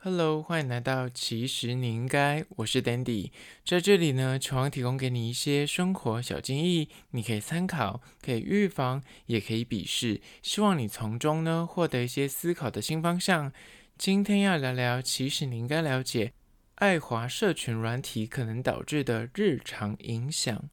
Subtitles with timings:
[0.00, 3.32] Hello，欢迎来到其实你应该，我是 Dandy，
[3.64, 13.52] 在这里呢，希望提供给你一些生活小建议，你可以参考，可以预防，也可以鄙视，希望你从中呢获得一些思考的新方向。
[13.96, 16.32] 今天要聊聊，其实你应该了解，
[16.76, 20.70] 爱华社群软体可能导致的日常影响。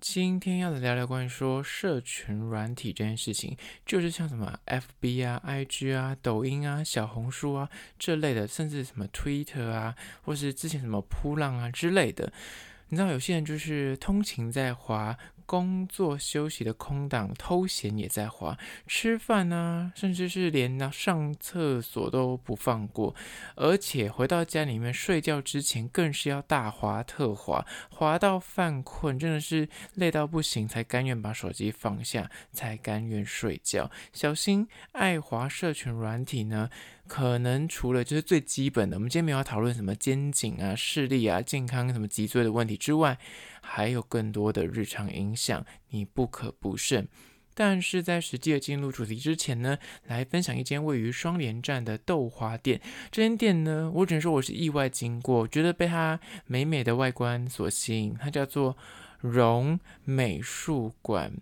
[0.00, 7.68] 今天要来聊聊关于说社群软体这件事情，就是像什么 FB 啊、IG 啊、抖音啊、小红书啊
[7.98, 12.32] 这类的，甚至什么 Twitter 啊，或是之前什么扑浪啊之类的。
[12.90, 15.18] 你知道有些人就是通勤在滑。
[15.48, 23.14] 工作休息的空档，偷闲也在滑，吃饭啊，甚至是连那上厕所都不放过，
[23.56, 33.90] 而且回到家里面睡觉之前，更是要大滑特滑，滑到犯困，真的是累到不行，才甘愿把手机放下，才甘愿睡觉。
[34.12, 36.68] 小心爱滑社群软体呢，
[37.08, 43.18] 可能除了就是最基本的，我们今天没有要讨论什么肩颈啊、视力啊、健康什么脊椎的问题之外。
[43.60, 47.08] 还有更多的日常影响，你不可不慎。
[47.54, 52.80] 但是在实际的进入主题之前呢，来分享一间位于双连站的豆花店。
[53.10, 58.14] 这间店呢，我只能说我是意外经过，觉得被它美美的外观所吸引。
[58.14, 58.76] 它叫做
[59.20, 61.32] 榕美术馆，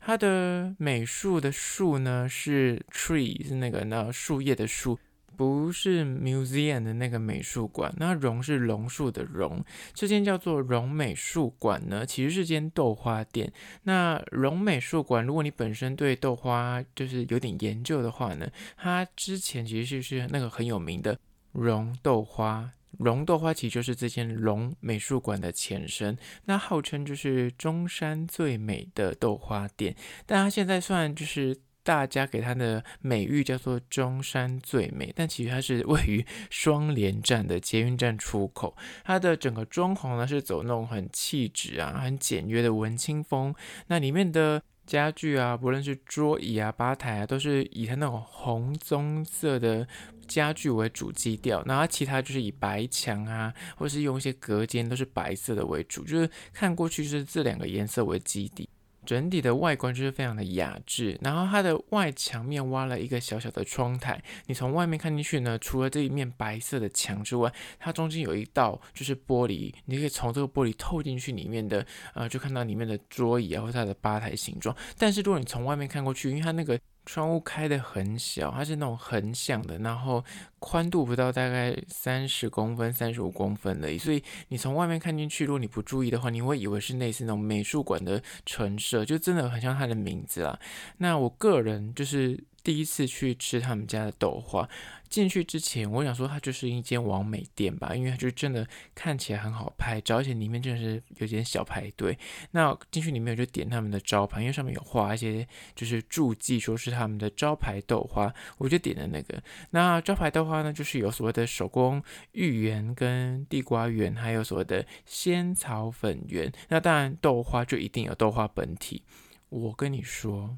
[0.00, 4.98] 它的美术的树呢是 tree，是那个那树叶的树。
[5.36, 9.64] 不是 museum 的那个美术馆，那榕是榕树的榕。
[9.92, 13.52] 这间叫做榕美术馆呢，其实是间豆花店。
[13.82, 21.18] 那榕美术馆，如果你本身对豆花就是有点研究的话呢，它之前其实是那个很有名的
[21.52, 22.70] 榕豆花。
[22.98, 26.16] 榕豆花其实就是这间榕美术馆的前身。
[26.44, 31.56] 那号称就是中山最美的豆花店，但它现在算就是。
[31.84, 38.74] 大家给它的美誉叫做中山最美，但其实它是位于 双连站的捷运站出口。
[39.04, 43.54] 它的整个装潢呢是走那种很气质啊、很简约的文青风。
[43.88, 49.86] 那里面的家具啊，不论是桌椅啊、吧台啊，都是以它那种红棕色的
[50.26, 51.62] 家具为主基调。
[51.66, 58.68] 然后其他就是以白墙啊，或是用一些隔间都是白色的为主，就是看过去是这两个颜色为基底。
[59.04, 74.74] 整体的外观就是非常的雅致，然后它的外墙面挖了一个小小的窗台，你从外面看进去呢，除了这一面白色的墙之外，它中间有一道就是玻璃，你可以从这个玻璃透进去里面的，呃，就看到里面的桌椅啊，或者它的吧台形状。
[74.98, 76.78] 但是如果你从外面看过去，因为它那个。
[77.06, 80.24] 窗户开的很小，它是那种横向的，然后
[80.58, 90.58] 宽度不到大概三十公分、三十五公分的，所以你从外面看进去，如果你不注意的话，你会以为是类似那种美术馆的陈设，就真的很像它的名字啦。
[90.98, 92.42] 那我个人就是。
[92.64, 94.66] 第一次去吃他们家的豆花，
[95.10, 102.18] 进去之前我想说它就是一间网美店吧，因为它就真的看起来很好拍照，而且里面真的是有点小排队。
[102.52, 109.42] 那进去里面我就点他们的招牌，因为上面有画一些就是注记，说是他们的招牌豆花，我就点了那个。
[109.70, 112.02] 那招牌豆花呢，就是有所谓的手工
[112.32, 116.50] 芋圆跟地瓜圆，还有所谓的仙草粉圆。
[116.68, 119.02] 那当然豆花就一定有豆花本体。
[119.50, 120.56] 我跟你说。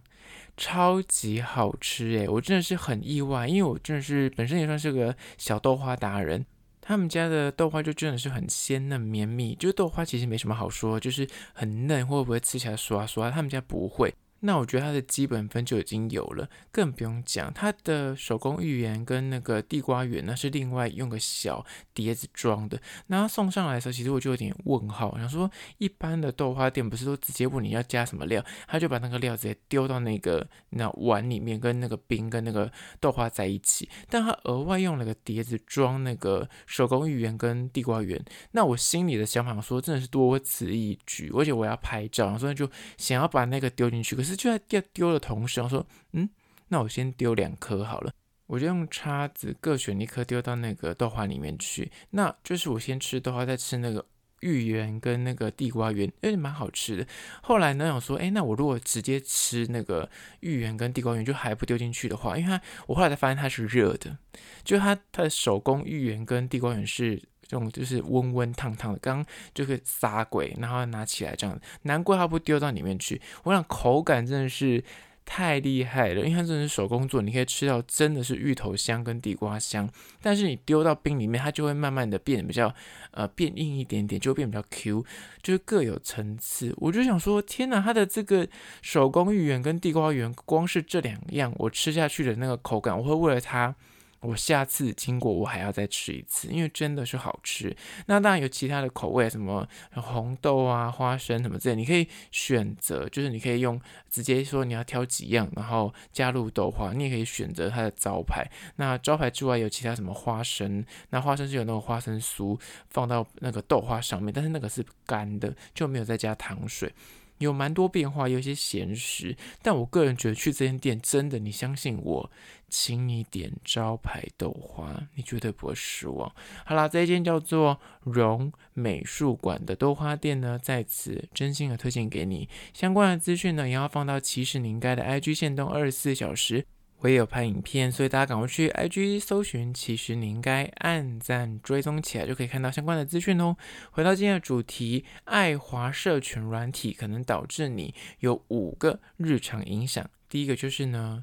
[0.57, 6.45] 超级好吃诶，我真的是很意外，因为我真的是本身也算是个小豆花达人。
[6.81, 13.29] 他们家的豆花就真的是很鲜嫩绵密，就豆花其实没什么好说，就是很嫩，会不会吃起来刷刷？
[13.29, 14.15] 他们家不会。
[14.41, 21.65] 那我觉得它的基本分就已经有了，更不用讲它的手工芋圆跟那个地瓜圆呢，是另外用个小
[21.95, 22.81] 碟子装的。
[23.09, 32.71] 那它送上来的时候，其实我就有点问号，想说一般的豆花店不是都直接问你要加什么料，他就把那个料直接丢到那个那碗里面，跟那个冰跟那个
[33.01, 38.23] 豆花在一起，但他额外用了个碟子装那个手工芋圆跟地瓜圆。
[38.53, 44.37] 那我心里的想法说，真的是多此一举，而且我要拍照，所以就想要把那个丢进去，是。
[44.37, 46.29] 就在要丢的同时，我说：“嗯，
[46.69, 48.13] 那我先丢两颗好了。”
[48.47, 51.91] 我就用叉子各选一颗丢到那个豆花里面去。
[52.11, 54.05] 那就是我先吃豆花，再吃那个
[54.41, 57.07] 芋圆跟那个地瓜圆，哎，蛮好吃的。
[57.43, 60.09] 后来呢，我说：“哎，那我如果直接吃那个
[60.41, 64.17] 芋圆跟地瓜圆，就还不丢进去的话，因为它我后来才发现它是热的，
[64.63, 73.21] 就它它的手工芋圆跟地瓜圆是。”这种就是温温烫烫的，刚刚就可以撒鬼，然后拿起来这样，难怪它不丢到里面去。
[73.45, 74.83] 我想口感真的是
[75.25, 79.89] 太厉害了，因为它真的是手工做，你可以吃到真的是芋头香跟地瓜香。
[80.23, 82.73] 但是你丢到冰里面，它就会慢慢的变比较
[83.11, 85.05] 呃变硬一点点，就会变比较 Q，
[85.43, 86.73] 就是各有层次。
[86.79, 88.47] 我就想说，天哪，它的这个
[88.83, 93.75] 手工芋圆跟地瓜圆，光是这两样我吃下去的那个口感，我会为了它。
[94.21, 97.77] 我下次经过我还要再吃一次，因为真的是好吃。
[98.07, 103.81] 那当然有其他的口味，什么红豆啊、花生什么之类，你可以选择，就是你可以用
[104.11, 108.45] 直接说你要挑几样，然后加入豆花，你也可以选择它的招牌。
[108.77, 112.59] 那招牌之外有其他什么花生，那花生是有那种花生酥
[112.91, 116.93] 放到那个豆花上面，但是那个是干的，就没有再加糖水。
[117.39, 122.31] 有蛮多变化，有一些闲食，但我个人觉得去这间店真的，你相信我，
[122.69, 126.33] 请你点招牌豆花，你绝对不会失望。
[126.65, 132.49] 好啦，这一间叫做荣美术馆的豆花店呢，在此真心的推荐给你。
[132.73, 136.67] 相关的资讯呢，也要放到其实你应该的 IG 线动二十四小时。
[137.01, 143.57] 我也有拍影片，所以大家赶快去 IG 搜寻，其实你应该按赞追踪起来，就可以看到相关的资讯哦。
[143.91, 150.09] 回到今天的主题，爱华社群软体可能导致你有五个日常影响。
[150.29, 151.23] 第一个就是呢，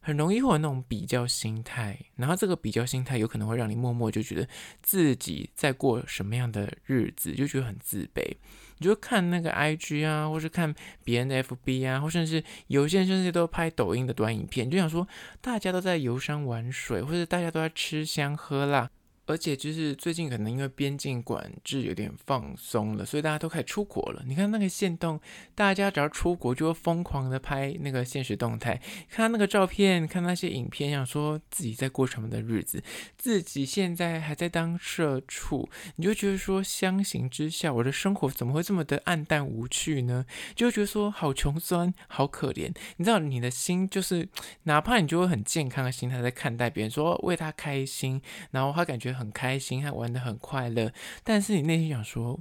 [0.00, 4.48] 很容易会有那种比较心态，然后这个比较心态有可能会让你默默就觉得
[4.82, 8.36] 自己在过什么样的日子，就觉得很自卑。
[8.78, 10.74] 你就看那个 IG 啊，或是看
[11.04, 15.06] 别人的 FB 啊，或甚至有些人甚至都拍抖音的短影片，就想说
[15.40, 18.90] 大家都在游山玩水，或者大家都在吃香喝辣。
[19.24, 24.22] 而且就是最近可能因为边境管制有点放松了，所以大家都开始出国了。
[24.26, 25.20] 你看那个限动，
[25.54, 28.74] 大家只要出国就会疯狂的拍那个现实动态，
[29.08, 32.82] 看他那个照片，看那些影片，想说自己在过什么的日子，
[33.16, 40.26] 自己现在还在当社畜，你就觉得说相形之下，我的生活怎么会这么的黯淡无趣呢？
[40.56, 42.74] 就觉得说好穷酸，好可怜。
[42.96, 44.28] 你知道你的心就是，
[44.64, 48.20] 哪怕你就会很健康的心态在看待别人，说为他开心，
[48.50, 49.11] 然后他感觉。
[49.12, 50.92] 很开心，还玩得很快乐，
[51.22, 52.40] 但是你内心想说，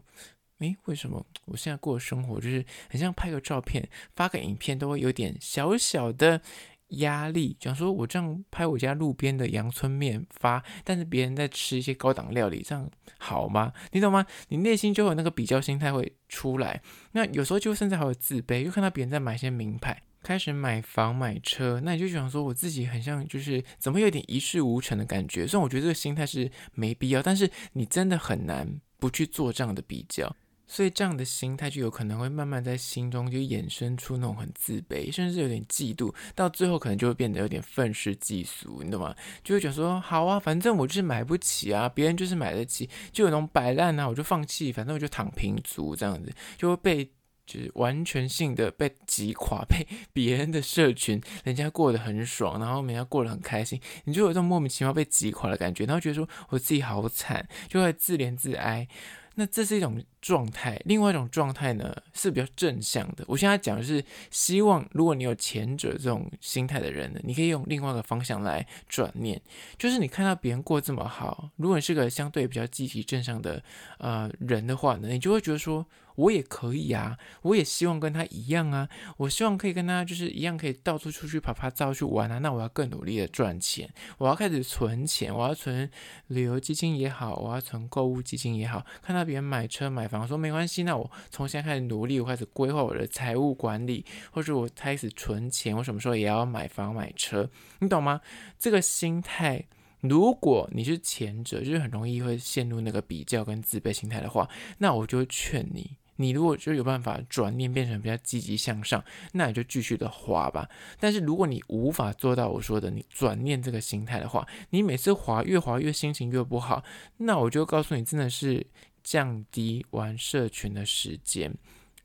[0.60, 6.42] 诶，为什么我现在过的生活就是很像拍个照片、发个影片都会有点小小的
[6.90, 7.58] 压力？
[7.60, 13.74] 想说我这样拍我家路边的阳春面发，但是别人在吃一些高档料理，这样好吗？
[13.92, 14.26] 你懂吗？
[14.50, 16.82] 你内心就有那个比较心态会出来，
[17.14, 20.04] 那有时候就甚至还会自卑，又看到别人在买一些名牌。
[20.24, 25.48] 开始买房买车，那你就想说，我自己很像就是怎么有点一事无成的感觉。
[25.48, 30.36] 虽然我觉得这个心态是没必要，但是你真的很难不去做这样的比较，
[30.68, 39.16] 所以这样的心态就有可能会慢慢在心中就衍生出那种很自卑，甚至有点嫉妒，到最后可能就会变得有点愤世嫉俗，你懂吗？
[39.44, 47.12] 就会觉得说，好啊，反正我就是买不起啊，别人就是买得起，就有那种摆烂啊，我就放弃，反正我就躺平族这样子，就会被。
[47.52, 58.88] 就是完全性的被击垮，被别人的社群，人家过得很爽，然后人家过得很开心，你就有这种莫名其妙被击垮的感觉，然后觉得说我自己好惨，就会自怜自哀。
[59.36, 63.24] 那这是一种状态，另外一种状态呢是比较正向的。
[63.28, 69.42] 我现在讲的是，希望如果你有前者这种心态的人呢，你可以用另外一个方向来转念，
[69.78, 73.64] 就是你看到别人过这么好，如果你是个相对比较积极正向的
[74.00, 75.86] 呃人的话呢，你就会觉得说。
[76.22, 78.88] 我也可以啊，我也希望跟他一样啊，
[79.18, 82.38] 我希望可以跟他就是一样，可以到处出去趴趴走去玩啊。
[82.40, 85.90] 那我要更努力的赚钱，我要开始存钱，我要存
[86.28, 88.86] 旅游基金也好，我要存购物基金也好。
[89.02, 98.22] 看到别人买车买房，说没关系，那我从现在开始努力，我开始规划我的财务管理，或者我开始存钱，我什么时候也要买房买车，你懂吗？
[98.60, 99.66] 这个心态。
[100.02, 104.50] 如果你是前者，就是很容易会陷入那个比较跟自卑心态的话，
[104.80, 110.70] 那我就劝你，你如果就有办法转念变成比较积极向上，那你就继续的滑吧。
[111.00, 116.84] 但是如果你无法做到我说的你转念这个心态的话，你每次滑越滑越心情越不好，
[117.18, 118.66] 那我就告诉你，真的是
[119.04, 121.54] 降低玩社群的时间，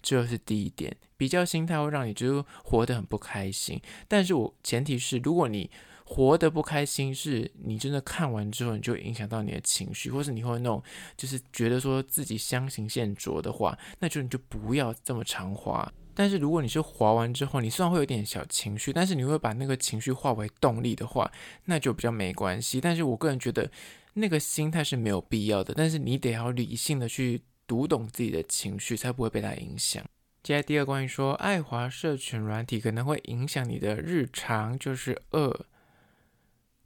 [0.00, 0.96] 这是第一点。
[1.16, 5.70] 比较心态会让你就活得很不开心，但是我前提是如果你。
[6.08, 10.80] 活得不开心，是你真的看完之后，你就影响到你的情绪，或是你会那种
[11.16, 15.92] 就是觉得说自己相形见拙的话，那就你就不要这么常滑。
[16.14, 21.30] 但是如果你是滑完之后，你虽然会有点小情绪，但是你会把那个情绪化为动力的话，
[21.64, 22.80] 那就比较没关系。
[22.80, 23.68] 但是我个人觉得
[24.14, 30.02] 那个心态是没有必要的，但是你得要理性的去读懂自己的情绪，才不会被它影响。
[30.44, 35.66] 接下来第二关于说爱华社群软体可能会影响你的日常，就是二。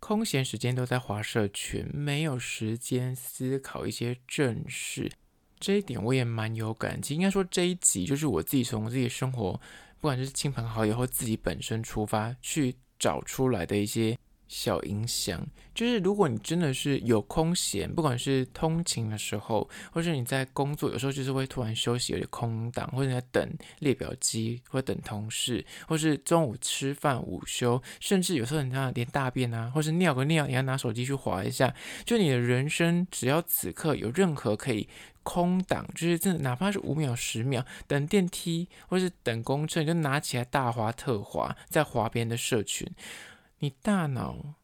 [0.00, 5.12] 空闲时间都在划社群，没有时间思考一些正事。
[5.61, 7.14] 这一点我也蛮有感激。
[7.14, 9.52] 应该说这一集就是我自己从自己生活，
[10.00, 14.19] 不管是亲朋好友或自己本身出发去找出来的一些
[14.50, 15.40] 小影响，
[15.73, 31.73] 就是如果你真的是有空闲，不管是通勤的时候，或是你在工作，有时候就是会突然休息，有点空档，或者你在等列表机，或者等同事，或是中午吃饭、午休，甚至有时候你看连大便啊，或是尿个尿，你要拿手机去滑一下。
[32.04, 34.88] 就你的人生，只要此刻有任何可以
[35.23, 42.85] 空档，就是真的，哪怕是五秒、十秒，等电梯或是等公车，你就拿起来大滑特滑，在滑别人的社群。
[43.61, 44.57] 你大脑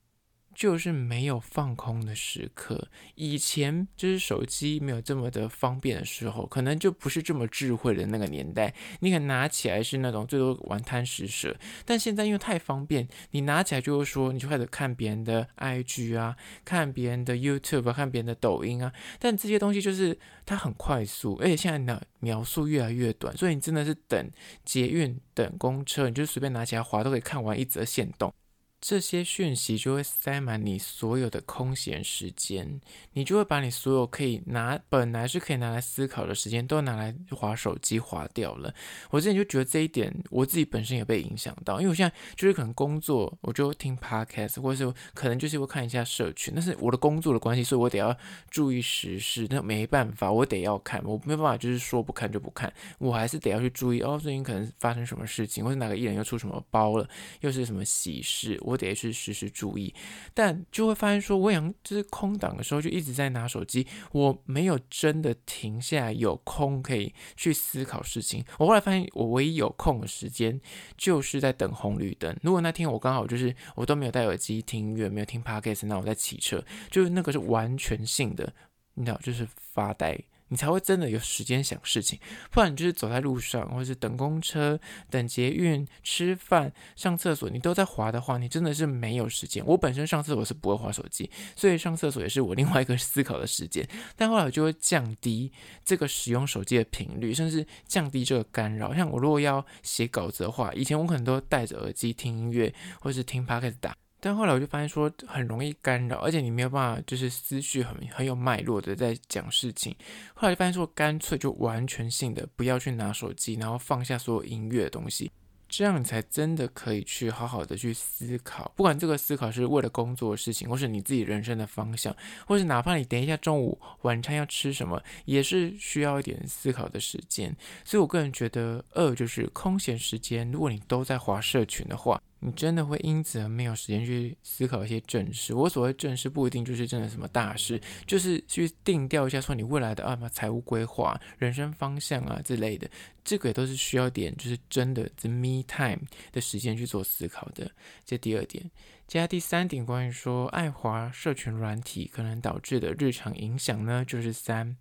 [0.55, 2.89] 就是没有放空的时刻。
[3.15, 8.75] 以前就是手机没有这么的方便的时候，可能就不是这么智慧的那个年代。
[9.01, 16.35] 你可能拿起来是那种最多玩贪食蛇，但现在因为太方便，你拿起来就是说，你就开始看别人的 IG 啊，
[16.65, 18.91] 看别人的 YouTube 啊，看别人的抖音啊。
[19.19, 24.31] 但这些东西就是它很快速，而且现在的秒数越来越短，所以你真的是等
[24.65, 28.33] 捷运、等公车，你就随便拿起来滑都可以看完一则线动。
[28.81, 32.81] 这些讯息就会塞满你所有的空闲时间，
[33.15, 38.73] 你就会把你所有可以拿本来是可以拿来思考的时间都拿来划手机划掉了。
[39.11, 48.17] 我之前就觉得这一点，我自己本身也被影响到，因为我现在就是可能工作，我就听 podcast，或者是可能就是会看一下社群，但是我的工作的关系，所以我得要
[48.51, 57.09] 注意时事，那没办法，我得要看，我没办法就是说不看就不看，我还是得要去注意哦，最近可能发生什么事情，或者哪个艺人又出什么包了，
[57.41, 58.76] 又是什么喜事，我。
[58.77, 59.95] 得是时时注意，
[60.35, 68.45] 但就会发现说，我想就是空档的时候就一直在拿手机，我没有真的停下来有空可以去思考事情。
[68.59, 70.61] 我后来发现，我唯一有空的时间
[70.97, 72.37] 就是在等红绿灯。
[72.43, 78.53] 如果那天我刚好就是我都没有戴耳机听音乐，没有听 podcast，那我在骑车，就是那个是完全性的，
[78.95, 80.19] 你知道，就是发呆。
[80.49, 82.19] 你才会真的有时间想事情，
[82.51, 84.79] 不然你就是走在路上，或者是等公车、
[85.11, 89.65] 等捷运、吃饭、上厕所，你都在滑的话，你真的是没有时间。
[89.67, 93.87] 我本身上厕所是不会滑手机，所以上厕所也是我另外一个 思考的时间。
[94.15, 95.51] 但后来我就会降低
[95.85, 98.95] 这个使用手机的频率，甚至降低这个干扰。
[98.95, 103.97] 像我如果要写稿子的话，以前我可能都戴着耳机听音乐，或是听 Podcast 打。
[104.19, 109.95] 但后来我就发现说很容易干扰，而且你没有办法就是思绪很很有脉络的在讲事情。
[110.35, 115.31] 后来就发现说干脆就完全性的不要去拿手机，然后放下所有音乐的东西，
[115.69, 118.73] 这样你才真的可以去好好的去思考。
[118.75, 122.15] 不管这个思考是为了工作的事情，或是你自己人生的方向，
[122.47, 127.55] 或是哪怕你等一下中午晚餐要吃什么，也是需要一点思考的时间。
[127.85, 132.21] 所以我个人觉得二就是空闲时间，如果你都在滑社群的话。
[132.41, 135.55] 你真的会因此而没有时间去思考一些正事。
[135.55, 142.89] 我所谓正事，不一定就是真的什么大事，就是去定调一下说你未来的啊什么财务规划、人生方向啊之类的。
[143.25, 147.71] 这个也都是需要点，就是真的 the me time 的时间去做思考的。
[148.05, 148.71] 这第二点，
[149.09, 154.77] 接下来第三点，关于说爱华社群软体可能导致的日常影响呢，就是三，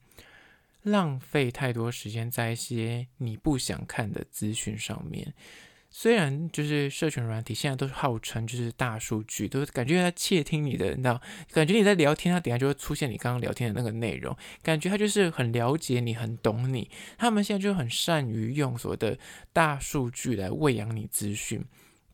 [0.84, 5.34] 浪费太多时间在一些你不想看的资讯上面。
[5.98, 11.22] 虽然就是社群软体现在都是号称就是大数据，都感觉在窃听你的，你知道，
[11.54, 16.92] 感觉你在聊天，它等下就会出现你刚刚聊天的那个内容，感觉他就是很了解你，很懂你。
[17.18, 19.18] 他们现在就很善于用所谓的
[19.54, 21.64] 大数据来喂养你资讯，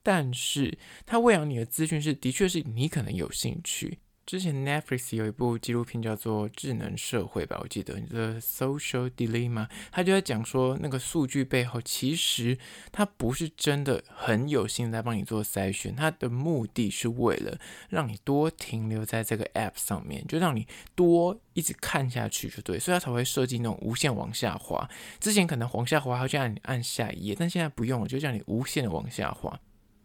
[0.03, 3.97] 但是他喂养你的资讯是的确是你可能有兴趣。
[4.31, 12.57] 之前 Netflix 有一部纪录片叫做《智能社会》吧，我记得《The Social Dilemma》，他就在讲说，那个数据背后其实
[12.93, 17.59] 他不是真的很有心在帮你做筛选，他的目的是为了
[17.89, 24.89] 让你多停留在这个 App 上面，就让你多一直看下去，就对，所以他才会设计那种无限往下滑。
[25.19, 29.59] 之前可能往下滑，他就让你按下一页，但现在不用了，就让你无限的往下滑。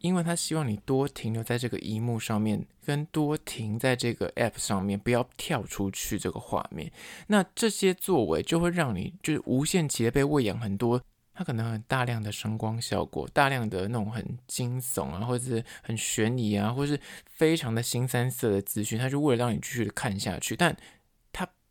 [0.07, 6.91] 因为他希望你多停留在这个荧幕上面，跟多停在这个 App 上面，不要跳出去这个画面。
[7.27, 11.03] 那这些作为就会让你就是无限期的被喂养很多，
[11.35, 20.77] 它可能很大量的声光效果，大量的那种很惊悚啊，或者是很悬疑啊，或是非常的新三色的资讯，它就为了让你继续的看下去，但。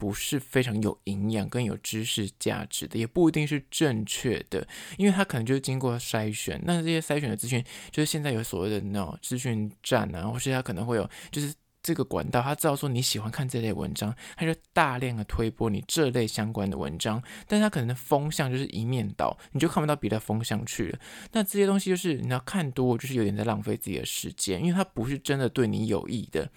[0.05, 4.67] 不是非常有营养跟有知识价值的，也不一定是正确的，
[4.99, 6.61] 因为它可能就是经过筛选。
[6.63, 20.99] 那这些筛选的资讯，就是现在有所谓的那种资讯站啊，或是它可能会有，就是这个管道，它知道说你喜欢看这类文章，它就大量的推播你这类相关的文章，但是它可能的风向就是一面倒，你就看不到别的风向去了。
[21.31, 26.51] 那这些东西就是你要看多，就是有点在浪费自己的时间，因为它不是真的对你有益的。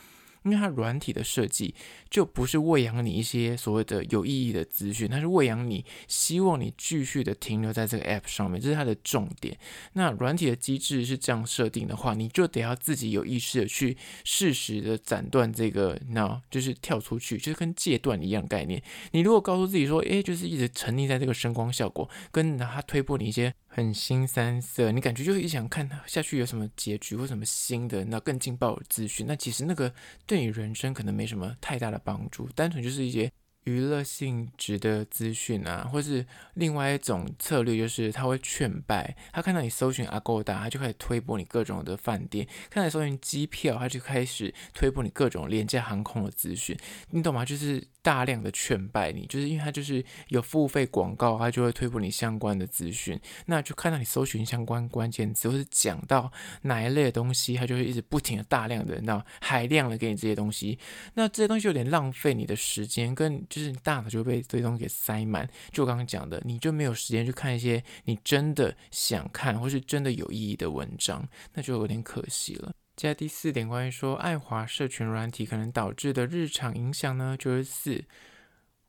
[0.48, 1.74] 因为它软体的设计
[2.08, 9.56] 就不是喂养你一些所谓的有意义的资讯，它是喂养你，希望你继续的停留在这个 app 上面，这是它的重点。
[9.92, 18.82] 那软体的机制是这样设定的话，你就得要自己有意识的去适时的斩断这个，那就是跳出去，就是跟戒断一样概念。
[19.12, 23.52] 你如果告诉自己说，诶，就是一直沉溺在这个声光效果，跟它推波你一些。
[23.78, 29.92] 很新三色，你感觉就是一想看下去有什么结局或什么新的，那更劲爆的资讯，那其实那个
[30.26, 33.30] 对你人生可能没什么太大的帮助，单纯就是一些。
[33.64, 39.14] 娱乐性质的资讯啊，或是另外一种策略，就是他会劝败。
[39.30, 46.74] 他看到你搜寻 Agoda，他就开始推播你各种的饭店；看到搜寻机票，他就开始推播你各种廉价航空的资讯。
[47.10, 47.44] 你懂吗？
[47.44, 53.18] 就是大量的劝败你，就是因为他就是有付费广告，他就会推播你相关的资讯。
[53.46, 56.30] 那就看到你搜寻相关关键词，或是讲到
[56.62, 60.78] 哪一类的东西，他就会一直不停的大量的那海量的给你这些东西。
[61.14, 63.38] 那这些东西有点浪费你的时间跟。
[63.48, 72.72] 就是你大脑就被这些东西给塞满，就我刚刚讲的，你就没有时间去看一些你真的想看或是真的有意义的文章，那就有点可惜了。
[72.98, 78.04] 接下来第四点，关于说爱华社群软体可能导致的日常影响呢，就是四，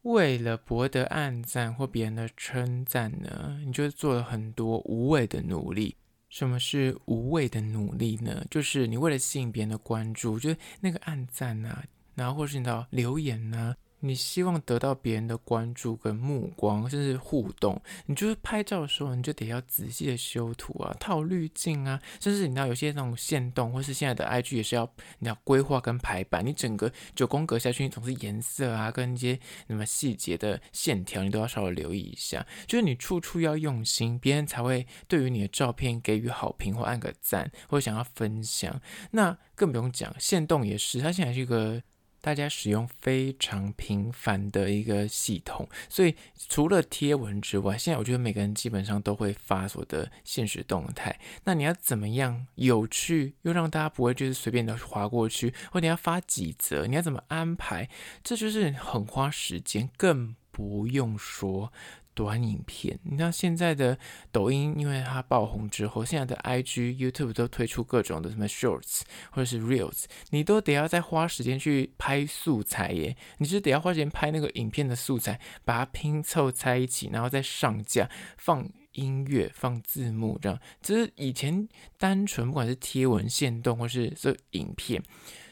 [0.02, 5.96] 为了博得暗赞或别人的称赞呢，你就做了很多无谓的努力。
[6.28, 8.44] 什么是无谓的努力呢？
[8.50, 11.84] 就是你为了吸引别人的关注，就是那个暗赞啊，
[12.16, 13.76] 然后或是你的留言呢。
[14.02, 24.90] 你希望得到别人的关注跟目光，甚至互动，你就是拍照的时候，你就得要仔细的修图啊，套滤镜啊，甚至你知道有些那种限动，或是现在的 IG 也是要
[25.20, 38.82] 你要规划跟排版，你整个九宫格下去，你总是颜色啊，跟一些什么细节的线条，你都要稍微留意一下，就是你处处要用心，别人才会对于你的照片给予好评或按个赞，或者想要分享。
[39.12, 41.82] 那更不用讲，限动也是，它现在是一个。
[42.22, 46.16] 大家使用非常频繁的一个系统，所以
[46.48, 51.20] 除了贴文之外，现在我觉得每个人基本上都会发所的现实动态。
[51.44, 57.90] 那你要怎么样有趣又让大家不会就是随便的划过去，或者你要发几则，你要怎么安排？
[58.24, 61.72] 这就是很花时间，更不用说。
[62.20, 63.98] 短影片，你像现在的
[64.30, 80.60] 抖音，因为它爆红之后，现在的 IG、YouTube 都推出各种的什么 Shorts 或者是 Reels，你都得要再花时间去拍素材耶，你是得要花时间拍那个影片的素材，把它拼凑在一起，然后再上架，放音乐、放字幕，这样。
[80.82, 85.02] 只是以前单纯不管是贴文、限动或是这影片。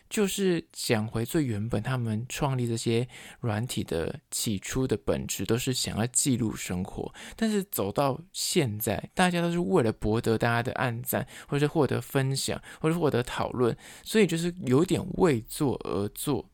[0.09, 3.07] 就是讲回最原本，他们创立这些
[3.41, 7.13] 软体的起初的本质，都是想要记录生活。
[7.35, 16.49] 但是走到现在，大家都是为了博得大家的按赞，或者获得分享，或者获得讨论，所以就是有点为做而做，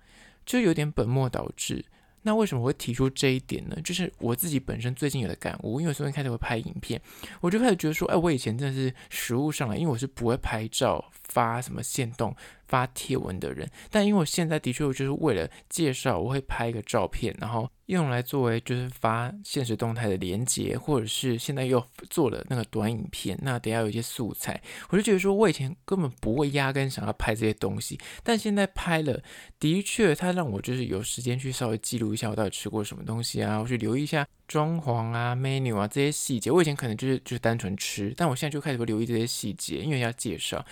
[0.45, 1.85] 就有点本末倒置。
[2.25, 3.77] 那为什么我会提出这一点呢？
[3.83, 7.01] 就是我自己本身最近有的感悟，因为我昨天开始会拍影片，
[7.41, 12.33] 我就开始觉得说，哎，我以前真的是实物上来，因为我是不会拍照、发什么限动。
[12.67, 29.21] 发贴文的人，但因为我现在的确，就是为了介绍，我会拍一个照片，然后用来作为就是发现实动态的连接，或者是现在又做了那个短影片，那等下有一些素材，我就觉得说我以前根本不会压根想要拍这些东西，但现在拍了，
[29.59, 36.49] 的确它让我就是有时间去稍微记录一下我到底吃过什么东西啊，我去留意一下装潢啊、menu 啊这些细节。
[36.49, 40.65] 我以前可能就是就是单纯吃，但我现在就开始会留意这些细节，因为要介绍。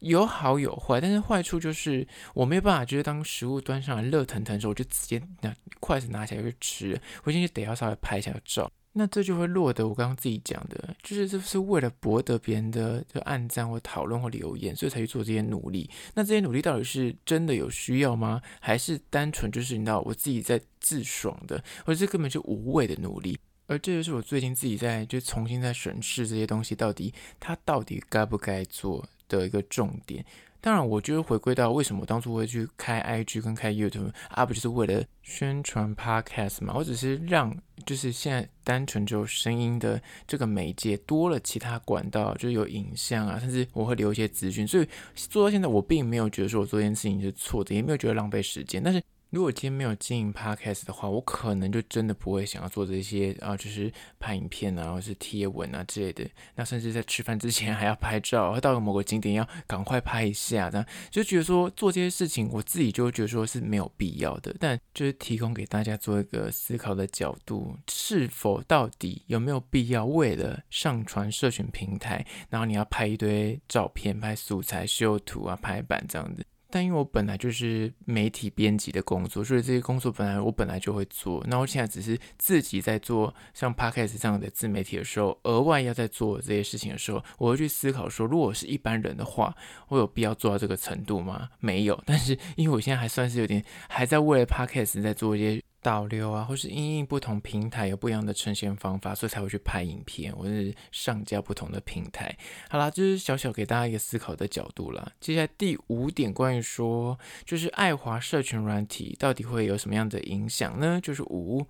[0.00, 8.70] 有好有坏，但是坏处就是我没有办法，就是当食物端上来热腾腾的时候，我就直接拿筷子拿起来就吃，我现在就得要稍微拍一下照。
[8.92, 15.88] 那这就会落得我刚刚自己讲的，就是这是为了博得别人的就按赞或讨论或留言，所以才去做这些努力。
[16.14, 18.40] 那这些努力到底是真的有需要吗？
[18.60, 23.38] 还是单纯就是你知道我自己在自爽的，或者这根本就无谓的努力？
[23.66, 30.24] 而这就是我最近自己在就重新在审视这些东西，到底它到底该不该做的一个重点，
[30.60, 36.74] 当然，我就是回归到为什么我当初会去开 IG 跟开 YouTube 啊，不就是为了宣传 Podcast 嘛？
[36.76, 49.02] 我只是让就是现在单纯只有声音的这个媒介多了其他管道，就是有影像啊，甚至我会留一些资讯，所以做到现在，我并没有觉得说我做这件事情是错的，也没有觉得浪费时间，但是。
[49.30, 56.26] 如果今天没有经营 Podcast 的话，我可能就真的不会想要做这些啊，就是拍影片啊，或是贴文啊之类的。
[56.54, 64.56] 那甚至在吃饭之前还要拍照，到了某个景点要赶快拍一下，这样就觉得说做这些事情，我自己就觉得说是没有必要的。
[64.58, 76.42] 但就是提供给大家做一个思考的角度，是否到底有没有必要为了上传社群平台，然后你要拍一堆照片、拍素材、修图啊、排版这样子。
[76.70, 81.44] 但因为我本来就是媒体编辑的工作，所以这些工作本来我本来就会做。
[81.48, 89.54] 那我现在只是自己在做像 Podcast 这样的自媒体的时候，额外要在做这些事情的时候，我会去思考说，如果是一般人的话，
[89.88, 91.48] 我有必要做到这个程度吗？
[91.60, 92.02] 没有。
[92.04, 95.62] 但是因为我现在还算是有点还在为了 Podcast 在做一些。
[95.80, 102.36] 导流啊，或是因应不同平台有不一样的呈现方法，所以才会去拍影片，或是上架不同的平台。
[102.68, 105.12] 好啦，就是小小给大家一个思考的角度啦。
[105.20, 111.00] 接下来第五点，关于说就是爱华社群软体到底会有什么样的影响呢？
[111.00, 111.66] 就是五，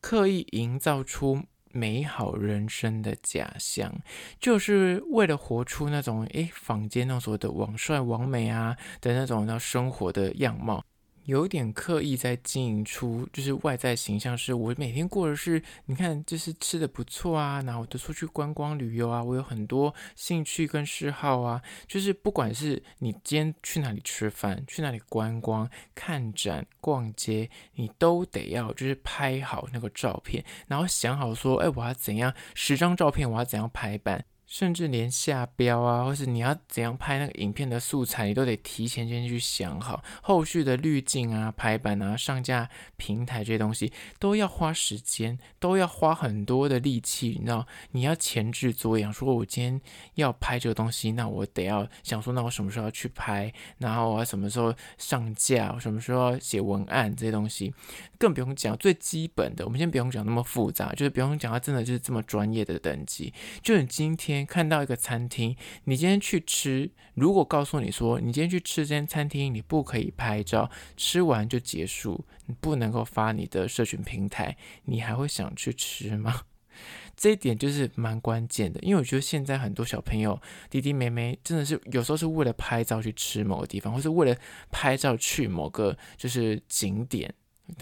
[0.00, 1.42] 刻意营造出
[1.72, 3.94] 美好人生的假象，
[4.40, 10.84] 就是为了活出那种诶坊间那种所谓的网帅网美啊的那种那生活的样貌。
[11.24, 34.24] 有点刻意在经营出，就是外在形象是我每天过的是，你看就是吃的不错啊，然后我就出去观光旅游啊，我有很多兴趣跟嗜好啊，就是不管是你今天去哪里吃饭，去哪里观光、看展、逛街，你都得要就是拍好那个照片，然后想好说，哎，我要怎样十张照片，我要怎样排版。
[34.50, 40.02] 甚至连下标啊，或是你要怎样拍那个影片的素材，你都得提前先去想好。
[40.22, 47.36] 后续的滤镜啊、排版啊、上架平台这些东西，都要花时间，都要花很多的力气。
[47.38, 49.10] 你知道，你要前置作业。
[49.12, 49.80] 说我今天
[50.16, 53.52] 要拍这个东西，那我得要想说，那我什么时候要去拍？
[53.78, 55.78] 然后我什么时候上架？
[55.78, 57.72] 什么时候写文案这些东西？
[58.18, 63.32] 更不用讲最基本的，我们先不用讲那么复杂，就是不用讲它真的就是这么专业的等级。
[63.62, 64.39] 就你今天。
[64.44, 76.42] 看到一个餐厅，你今天去吃，如果告诉你说你今天去吃这间餐厅，你不可以拍照，吃完就结束，你不能够发你的社群平台，你还会想去吃吗？
[77.16, 84.34] 这一点就是蛮关键的，因为我觉得现在很多小朋友弟弟妹妹真的是有时候是为了拍照去吃某个地方，或是为了
[84.70, 87.34] 拍照去某个就是景点，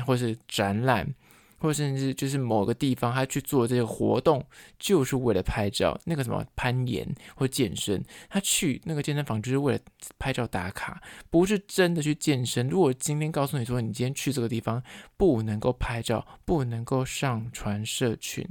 [0.05, 1.15] 或是展览。
[1.59, 4.45] 或甚至就是某个地方，他去做这个活动，
[4.79, 5.99] 就是为了拍照。
[6.05, 9.81] 那个什么攀岩或健身，他去那个健身房就是为了
[10.19, 12.69] 拍照打卡，不是真的去健身。
[12.69, 14.83] 如果今天告诉你说，你今天去这个地方
[15.17, 18.47] 不能够拍照，不能够上传社群，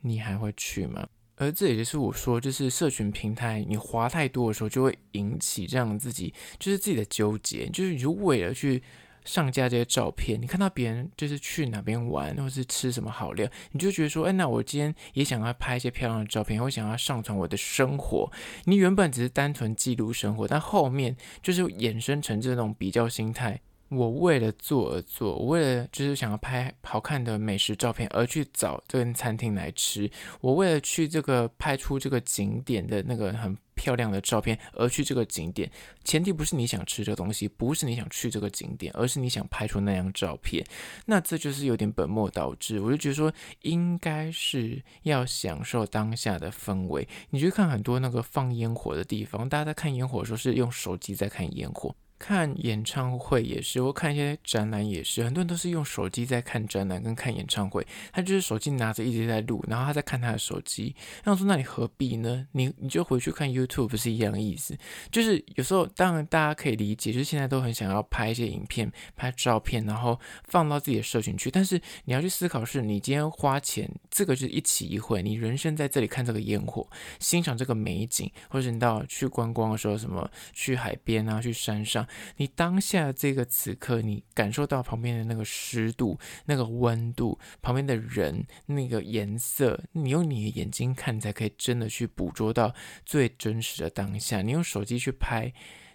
[0.00, 1.06] 你还会去吗？
[1.36, 8.82] 而这也就是我说，就是社群平台你滑太多的时候，就会引起这样自己就是自己的纠结，就是你就为了去。
[9.24, 18.30] 上架这些照片，你看到别人就是去哪边玩，或是吃什么好料，你就觉得说，哎，那我今天也想要拍一些漂亮的照片，我想要上传我的生活。
[18.64, 23.60] 你原本只是单纯记录生活，但后面就是衍生成这种比较心态。
[23.88, 30.10] 我为了做而做，我为了就是想要拍好看的美食照片而去找这间餐厅来吃。
[30.40, 35.68] 我为了去这个拍出这个景点的那个很漂亮的照片而去这个景点，
[36.04, 40.64] 前提不是你想吃这个东西，不是你想去这个景点，而是你想拍出那张照片。
[41.06, 42.78] 那这就是有点本末倒置。
[42.78, 47.08] 我就觉得说，应该是要享受当下的氛围。
[47.30, 51.92] 你去看很多那个放烟火的地方，大家在看烟火的时候是用手机在看烟火。
[52.22, 60.94] 看演唱会也是，我看一些展览也是，很多人都是用手机在看展览跟看演唱会，他就是手机拿着一直在录，然后他在看他的手机。
[61.24, 62.46] 那我说，那你何必呢？
[62.52, 64.78] 你你就回去看 YouTube 不是一样的意思？
[65.10, 71.50] 就是有时候当然大家可以理解，就是现在都很想要拍一些影片、拍照片，然后放到自己的社群去。
[71.50, 76.86] 但是你要去思考，是你今天花钱，这个就是一期一会，你人生在这里看这个烟火，
[77.18, 82.06] 欣赏这个美景，或者你到去观光的时候，什么去海边啊，去山上。
[82.36, 92.74] 你当下这个此刻，你感受到旁边的那个湿度、那个温度，旁边的人那个颜色，你用你的眼睛看，才可以真的去捕捉到
[93.06, 94.42] 最真实的当下。
[94.42, 95.50] 你用手机去拍。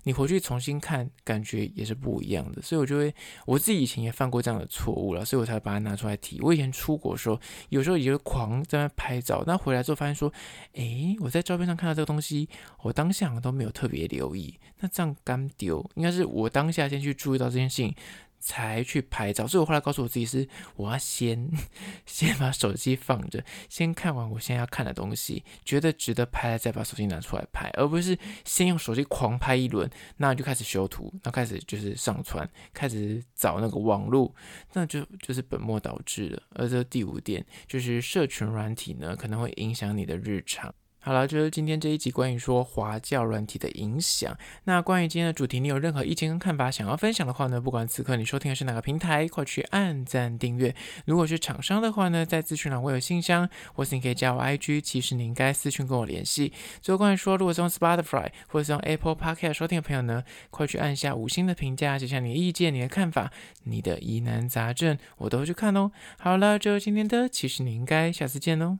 [0.07, 3.13] 你回去重新看，感觉也是不一样的，所以我就会，
[3.45, 6.39] 我自己以前也犯过这样的错误了，所以我才把它拿出来提。
[6.39, 10.31] 我以前出国的时候，有时候也会狂在那拍照，那回来之后发现说，
[10.75, 12.47] 诶，我在照片上看到这个东西，
[12.83, 17.93] 我当下都没有特别留意，那这样干丢，应该是我当下先去注意到这件事情。
[18.39, 21.49] 才去拍照，所以我后来告诉我自己是，我要先
[22.05, 34.33] 先把手机放着，先看完我现在要看的东西，觉得值得拍了，再把手机拿出来拍，而不是先用手机狂拍一轮，那就开始修图，然后开始就是上传，开始找那个网路，
[34.73, 36.43] 那就就是本末倒置了。
[36.51, 40.73] 而这第五点就是社群软体呢，可能会影响你的日常。
[41.07, 44.37] 好了，就是今天这一集关于说华教软体的影响。
[44.65, 47.61] 那关于今天的主题，你有任何意见跟看法想要分享的话呢？
[47.61, 50.75] 不管此刻你收听的是哪个平台，快去按赞订阅。
[51.05, 56.51] 如果是厂商的话呢，在资讯栏会有信箱，或是你可以加我 IG，其实你应该私讯跟我联系。
[56.81, 63.31] 最后关于说，如果是用 Spotify 或是用 Apple Podcast 收听的朋友呢，快去按下五星的评价，写下你的意见、你的看法、
[63.63, 65.89] 你的疑难杂症，我都会去看哦。
[66.19, 68.79] 好了，就是今天的，其实你应该下次见哦。